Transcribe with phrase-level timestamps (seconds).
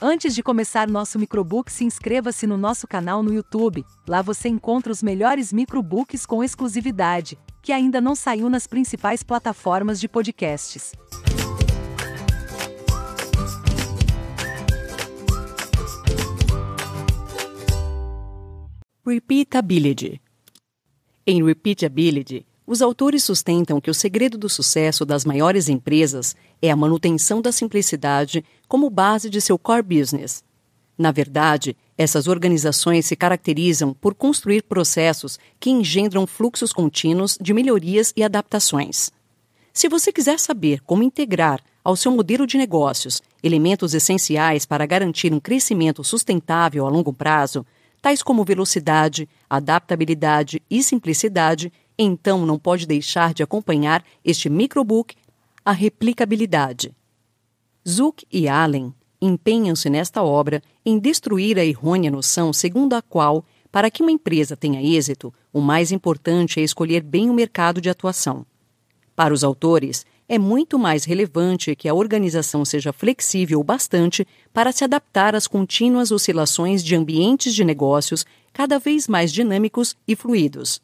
[0.00, 3.84] Antes de começar nosso microbook, se inscreva-se no nosso canal no YouTube.
[4.06, 9.98] Lá você encontra os melhores microbooks com exclusividade, que ainda não saiu nas principais plataformas
[9.98, 10.92] de podcasts.
[19.04, 20.20] Repeatability.
[21.26, 26.76] Em Repeatability, os autores sustentam que o segredo do sucesso das maiores empresas é a
[26.76, 30.44] manutenção da simplicidade como base de seu core business.
[30.98, 38.12] Na verdade, essas organizações se caracterizam por construir processos que engendram fluxos contínuos de melhorias
[38.14, 39.10] e adaptações.
[39.72, 45.32] Se você quiser saber como integrar ao seu modelo de negócios elementos essenciais para garantir
[45.32, 47.64] um crescimento sustentável a longo prazo,
[48.02, 55.16] tais como velocidade, adaptabilidade e simplicidade, então não pode deixar de acompanhar este microbook,
[55.64, 56.94] A Replicabilidade.
[57.86, 63.90] Zuck e Allen empenham-se nesta obra em destruir a errônea noção segundo a qual, para
[63.90, 68.46] que uma empresa tenha êxito, o mais importante é escolher bem o mercado de atuação.
[69.16, 74.70] Para os autores, é muito mais relevante que a organização seja flexível o bastante para
[74.70, 80.80] se adaptar às contínuas oscilações de ambientes de negócios cada vez mais dinâmicos e fluidos.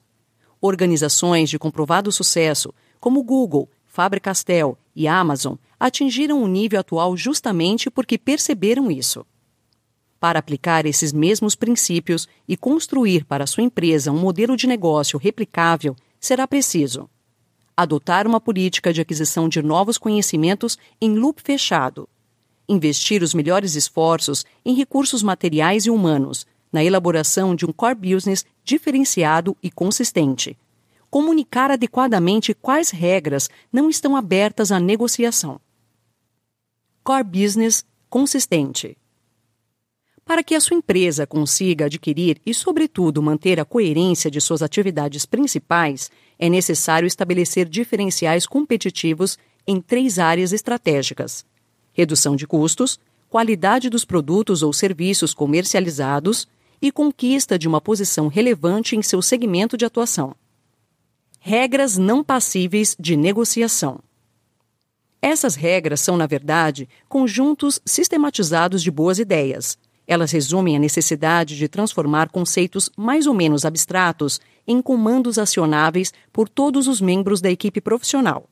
[0.67, 8.17] Organizações de comprovado sucesso, como Google, Faber-Castell e Amazon, atingiram o nível atual justamente porque
[8.17, 9.27] perceberam isso.
[10.19, 15.95] Para aplicar esses mesmos princípios e construir para sua empresa um modelo de negócio replicável,
[16.19, 17.11] será preciso
[17.77, 22.09] adotar uma política de aquisição de novos conhecimentos em loop fechado,
[22.67, 28.44] investir os melhores esforços em recursos materiais e humanos, na elaboração de um core business
[28.64, 30.58] diferenciado e consistente.
[31.08, 35.61] Comunicar adequadamente quais regras não estão abertas à negociação.
[37.05, 38.98] Core business consistente.
[40.25, 45.25] Para que a sua empresa consiga adquirir e, sobretudo, manter a coerência de suas atividades
[45.25, 51.46] principais, é necessário estabelecer diferenciais competitivos em três áreas estratégicas:
[51.92, 52.98] redução de custos,
[53.30, 56.48] qualidade dos produtos ou serviços comercializados
[56.86, 60.34] e conquista de uma posição relevante em seu segmento de atuação.
[61.40, 64.00] Regras não passíveis de negociação.
[65.20, 69.78] Essas regras são, na verdade, conjuntos sistematizados de boas ideias.
[70.06, 76.48] Elas resumem a necessidade de transformar conceitos mais ou menos abstratos em comandos acionáveis por
[76.48, 78.46] todos os membros da equipe profissional.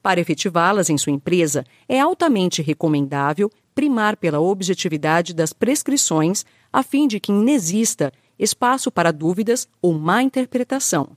[0.00, 7.06] Para efetivá-las em sua empresa, é altamente recomendável primar pela objetividade das prescrições a fim
[7.06, 11.16] de que inexista espaço para dúvidas ou má interpretação.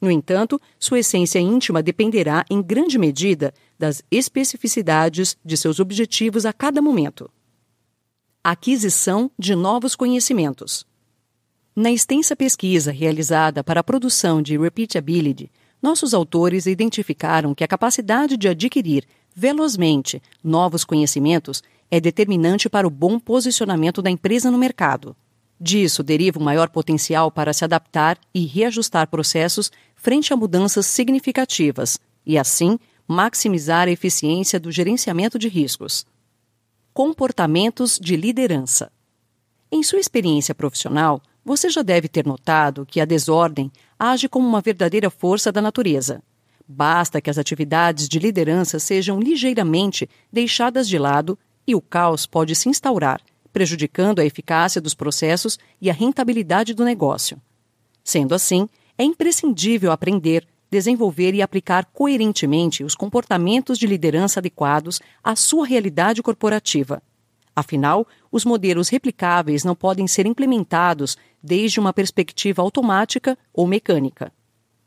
[0.00, 6.52] No entanto, sua essência íntima dependerá em grande medida das especificidades de seus objetivos a
[6.52, 7.30] cada momento.
[8.42, 10.86] Aquisição de novos conhecimentos.
[11.76, 15.50] Na extensa pesquisa realizada para a produção de Repeatability,
[15.82, 22.90] nossos autores identificaram que a capacidade de adquirir velozmente novos conhecimentos é determinante para o
[22.90, 25.16] bom posicionamento da empresa no mercado.
[25.60, 31.98] Disso deriva um maior potencial para se adaptar e reajustar processos frente a mudanças significativas
[32.24, 36.06] e, assim, maximizar a eficiência do gerenciamento de riscos.
[36.94, 38.90] Comportamentos de liderança.
[39.70, 44.60] Em sua experiência profissional, você já deve ter notado que a desordem age como uma
[44.60, 46.22] verdadeira força da natureza.
[46.66, 51.38] Basta que as atividades de liderança sejam ligeiramente deixadas de lado
[51.70, 53.20] e o caos pode se instaurar,
[53.52, 57.40] prejudicando a eficácia dos processos e a rentabilidade do negócio.
[58.02, 65.36] Sendo assim, é imprescindível aprender, desenvolver e aplicar coerentemente os comportamentos de liderança adequados à
[65.36, 67.00] sua realidade corporativa.
[67.54, 74.32] Afinal, os modelos replicáveis não podem ser implementados desde uma perspectiva automática ou mecânica.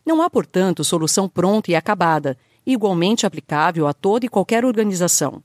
[0.06, 5.42] Não há, portanto, solução pronta e acabada, igualmente aplicável a toda e qualquer organização.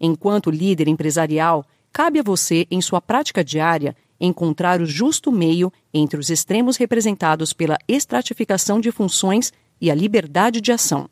[0.00, 6.18] Enquanto líder empresarial, cabe a você, em sua prática diária, encontrar o justo meio entre
[6.18, 11.08] os extremos representados pela estratificação de funções e a liberdade de ação.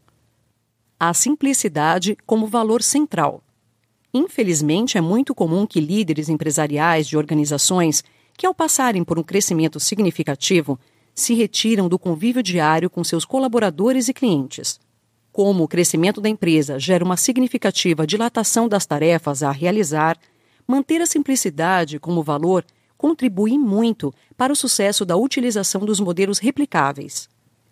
[0.98, 3.42] A simplicidade como valor central.
[4.12, 8.02] Infelizmente, é muito comum que líderes empresariais de organizações
[8.36, 10.78] que, ao passarem por um crescimento significativo,
[11.14, 14.80] se retiram do convívio diário com seus colaboradores e clientes.
[15.38, 20.18] Como o crescimento da empresa gera uma significativa dilatação das tarefas a realizar,
[20.66, 22.64] manter a simplicidade como valor
[22.96, 27.28] contribui muito para o sucesso da utilização dos modelos replicáveis.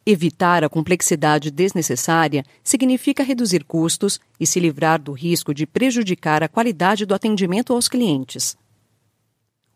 [0.07, 6.49] Evitar a complexidade desnecessária significa reduzir custos e se livrar do risco de prejudicar a
[6.49, 8.57] qualidade do atendimento aos clientes.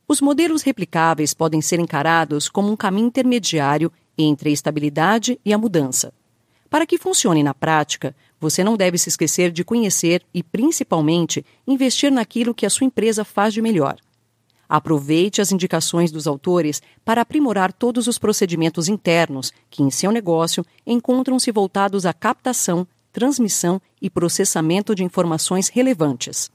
[0.06, 5.58] Os modelos replicáveis podem ser encarados como um caminho intermediário entre a estabilidade e a
[5.58, 6.12] mudança.
[6.70, 12.12] Para que funcione na prática, você não deve se esquecer de conhecer e, principalmente, investir
[12.12, 13.96] naquilo que a sua empresa faz de melhor.
[14.68, 20.64] Aproveite as indicações dos autores para aprimorar todos os procedimentos internos que, em seu negócio,
[20.86, 26.52] encontram-se voltados à captação, transmissão e processamento de informações relevantes.